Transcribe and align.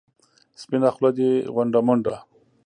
سپینه 0.61 0.89
خوله 0.95 1.09
دې 1.17 1.31
غونډه 1.53 1.79
منډه. 1.87 2.15